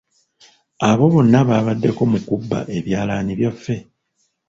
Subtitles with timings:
[0.89, 3.75] Oba bonna baabaddeko mu kubba ebyalaani byaffe?